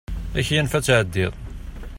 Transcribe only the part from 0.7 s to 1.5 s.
ad tɛeddiḍ.